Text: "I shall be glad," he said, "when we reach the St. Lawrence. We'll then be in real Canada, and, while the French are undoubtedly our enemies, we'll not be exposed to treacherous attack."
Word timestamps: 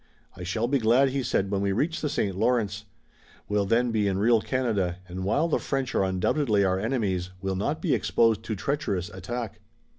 "I 0.35 0.41
shall 0.41 0.67
be 0.67 0.79
glad," 0.79 1.09
he 1.09 1.21
said, 1.21 1.51
"when 1.51 1.61
we 1.61 1.71
reach 1.71 2.01
the 2.01 2.09
St. 2.09 2.35
Lawrence. 2.35 2.85
We'll 3.47 3.67
then 3.67 3.91
be 3.91 4.07
in 4.07 4.17
real 4.17 4.41
Canada, 4.41 4.97
and, 5.07 5.23
while 5.23 5.47
the 5.47 5.59
French 5.59 5.93
are 5.93 6.03
undoubtedly 6.03 6.63
our 6.65 6.79
enemies, 6.79 7.29
we'll 7.39 7.55
not 7.55 7.83
be 7.83 7.93
exposed 7.93 8.41
to 8.45 8.55
treacherous 8.55 9.09
attack." 9.09 9.59